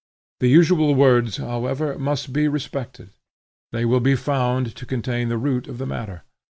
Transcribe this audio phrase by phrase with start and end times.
[0.39, 3.11] The usual words, however, must be respected;
[3.71, 6.23] they will be found to contain the root of the matter.